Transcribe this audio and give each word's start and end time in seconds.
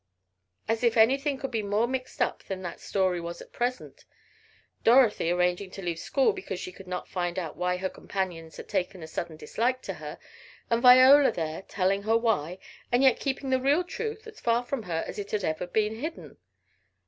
As 0.67 0.83
if 0.83 0.97
anything 0.97 1.37
could 1.37 1.51
be 1.51 1.61
more 1.61 1.85
mixed 1.87 2.17
than 2.47 2.63
that 2.63 2.79
story 2.79 3.21
was 3.21 3.39
at 3.39 3.51
present! 3.53 4.03
Dorothy 4.83 5.29
arranging 5.29 5.69
to 5.69 5.83
leave 5.83 5.99
school 5.99 6.33
because 6.33 6.59
she 6.59 6.71
could 6.71 6.87
not 6.87 7.07
find 7.07 7.37
out 7.37 7.55
why 7.55 7.77
her 7.77 7.87
companions 7.87 8.57
had 8.57 8.67
taken 8.67 9.03
a 9.03 9.07
sudden 9.07 9.37
dislike 9.37 9.83
to 9.83 9.93
her, 9.93 10.17
and 10.71 10.81
Viola 10.81 11.31
there 11.31 11.61
telling 11.61 12.01
her 12.01 12.17
why, 12.17 12.57
and 12.91 13.03
yet 13.03 13.19
keeping 13.19 13.51
the 13.51 13.61
real 13.61 13.83
truth 13.83 14.25
as 14.25 14.39
far 14.39 14.63
from 14.63 14.81
her 14.81 15.03
as 15.05 15.19
it 15.19 15.29
had 15.29 15.43
ever 15.43 15.67
been 15.67 15.93
hidden. 15.97 16.37